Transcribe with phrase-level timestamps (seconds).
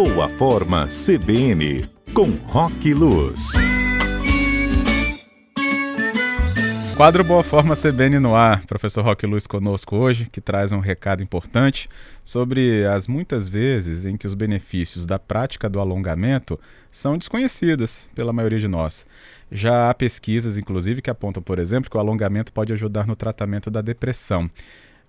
[0.00, 3.50] Boa Forma CBN, com Rock Luz.
[6.96, 8.64] Quadro Boa Forma CBN no ar.
[8.64, 11.88] Professor Roque Luz conosco hoje, que traz um recado importante
[12.22, 16.60] sobre as muitas vezes em que os benefícios da prática do alongamento
[16.92, 19.04] são desconhecidos pela maioria de nós.
[19.50, 23.68] Já há pesquisas, inclusive, que apontam, por exemplo, que o alongamento pode ajudar no tratamento
[23.68, 24.48] da depressão.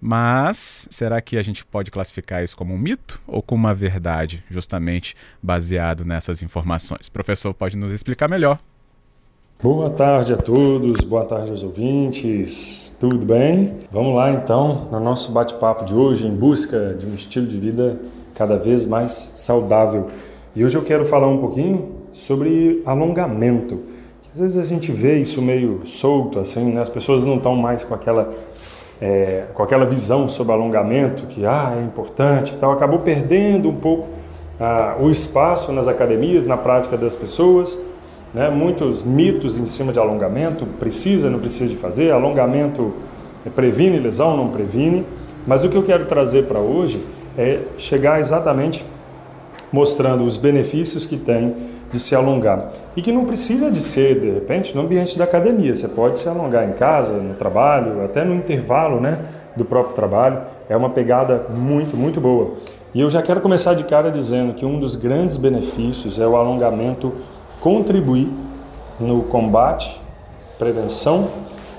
[0.01, 4.43] Mas será que a gente pode classificar isso como um mito ou como uma verdade,
[4.49, 7.09] justamente baseado nessas informações?
[7.09, 8.59] Professor pode nos explicar melhor.
[9.61, 13.75] Boa tarde a todos, boa tarde aos ouvintes, tudo bem?
[13.91, 17.99] Vamos lá então no nosso bate-papo de hoje em busca de um estilo de vida
[18.33, 20.07] cada vez mais saudável.
[20.55, 23.81] E hoje eu quero falar um pouquinho sobre alongamento.
[24.33, 26.79] Às vezes a gente vê isso meio solto, assim, né?
[26.79, 28.31] as pessoas não estão mais com aquela
[29.01, 33.75] é, com aquela visão sobre alongamento, que ah, é importante e tal, acabou perdendo um
[33.75, 34.07] pouco
[34.59, 37.79] ah, o espaço nas academias, na prática das pessoas.
[38.33, 38.49] Né?
[38.49, 42.93] Muitos mitos em cima de alongamento, precisa, não precisa de fazer, alongamento
[43.55, 45.05] previne lesão, não previne.
[45.47, 47.03] Mas o que eu quero trazer para hoje
[47.37, 48.85] é chegar exatamente
[49.71, 51.55] mostrando os benefícios que tem
[51.91, 52.71] de se alongar.
[52.95, 55.75] E que não precisa de ser, de repente, no ambiente da academia.
[55.75, 59.19] Você pode se alongar em casa, no trabalho, até no intervalo né,
[59.55, 60.41] do próprio trabalho.
[60.67, 62.53] É uma pegada muito, muito boa.
[62.93, 66.35] E eu já quero começar de cara dizendo que um dos grandes benefícios é o
[66.35, 67.13] alongamento
[67.59, 68.31] contribuir
[68.99, 70.01] no combate,
[70.57, 71.27] prevenção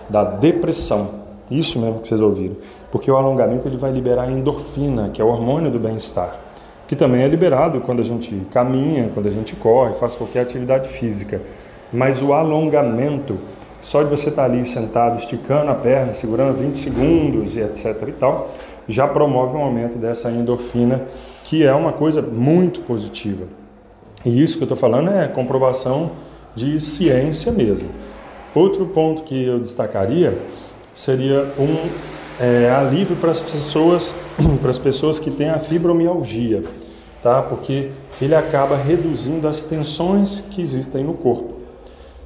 [0.08, 1.20] da depressão.
[1.50, 2.56] Isso mesmo que vocês ouviram.
[2.92, 6.49] Porque o alongamento ele vai liberar endorfina, que é o hormônio do bem-estar
[6.90, 10.88] que também é liberado quando a gente caminha, quando a gente corre, faz qualquer atividade
[10.88, 11.40] física.
[11.92, 13.38] Mas o alongamento,
[13.80, 18.10] só de você estar ali sentado, esticando a perna, segurando 20 segundos e etc e
[18.10, 18.50] tal,
[18.88, 21.04] já promove um aumento dessa endorfina,
[21.44, 23.44] que é uma coisa muito positiva.
[24.26, 26.10] E isso que eu estou falando é comprovação
[26.56, 27.88] de ciência mesmo.
[28.52, 30.36] Outro ponto que eu destacaria
[30.92, 31.88] seria um
[32.40, 34.14] é, alívio para as pessoas,
[34.62, 36.62] para as pessoas que têm a fibromialgia,
[37.22, 37.42] tá?
[37.42, 37.90] Porque
[38.20, 41.60] ele acaba reduzindo as tensões que existem no corpo.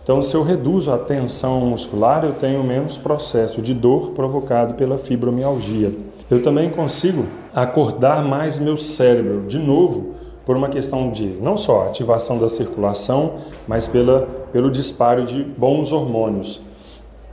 [0.04, 4.98] Então, se eu reduzo a tensão muscular, eu tenho menos processo de dor provocado pela
[4.98, 5.92] fibromialgia.
[6.30, 10.14] Eu também consigo acordar mais meu cérebro, de novo,
[10.44, 13.36] por uma questão de não só ativação da circulação,
[13.66, 16.60] mas pela, pelo disparo de bons hormônios.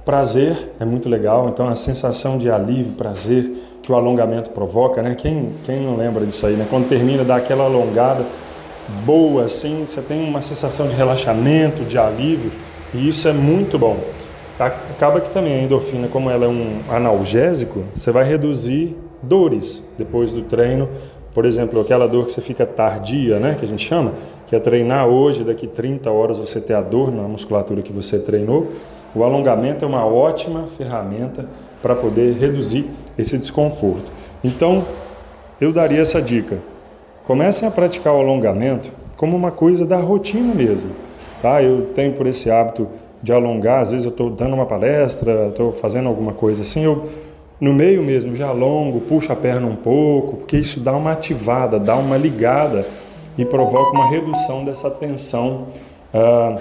[0.04, 3.52] Prazer é muito legal, então a sensação de alívio, prazer
[3.84, 5.14] que o alongamento provoca, né?
[5.16, 6.66] Quem, quem não lembra disso aí, né?
[6.68, 8.26] Quando termina, dá aquela alongada
[9.06, 12.52] boa assim, você tem uma sensação de relaxamento, de alívio,
[12.96, 13.98] e isso é muito bom.
[14.60, 20.32] Acaba que também a endorfina, como ela é um analgésico, você vai reduzir dores depois
[20.32, 20.90] do treino.
[21.32, 24.14] Por exemplo, aquela dor que você fica tardia, né, que a gente chama,
[24.48, 28.18] que é treinar hoje, daqui 30 horas você ter a dor na musculatura que você
[28.18, 28.68] treinou
[29.14, 31.46] o alongamento é uma ótima ferramenta
[31.82, 34.12] para poder reduzir esse desconforto.
[34.44, 34.86] Então,
[35.60, 36.60] eu daria essa dica.
[37.26, 40.92] Comecem a praticar o alongamento como uma coisa da rotina mesmo.
[41.42, 41.62] Tá?
[41.62, 42.88] Eu tenho por esse hábito
[43.22, 47.08] de alongar, às vezes eu estou dando uma palestra, estou fazendo alguma coisa assim, eu
[47.60, 51.80] no meio mesmo já alongo, puxo a perna um pouco, porque isso dá uma ativada,
[51.80, 52.84] dá uma ligada
[53.38, 55.68] e provoca uma redução dessa tensão
[56.12, 56.56] ah,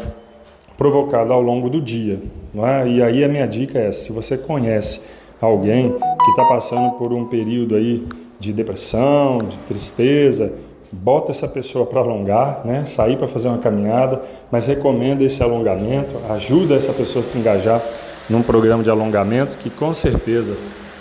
[0.81, 2.19] provocada ao longo do dia.
[2.57, 2.89] É?
[2.89, 5.03] E aí a minha dica é: se você conhece
[5.39, 8.09] alguém que está passando por um período aí
[8.39, 10.51] de depressão, de tristeza,
[10.91, 12.87] bota essa pessoa para alongar, né?
[12.87, 17.83] sair para fazer uma caminhada, mas recomenda esse alongamento, ajuda essa pessoa a se engajar
[18.27, 20.57] num programa de alongamento que com certeza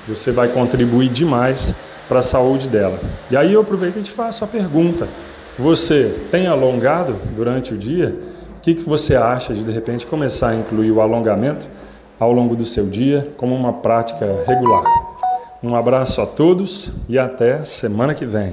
[0.06, 1.74] você vai contribuir demais
[2.10, 3.00] para a saúde dela.
[3.32, 5.08] E aí eu aproveito e te faço a pergunta:
[5.58, 8.14] você tem alongado durante o dia?
[8.60, 11.66] O que, que você acha de de repente começar a incluir o alongamento
[12.20, 14.84] ao longo do seu dia como uma prática regular?
[15.64, 18.52] Um abraço a todos e até semana que vem.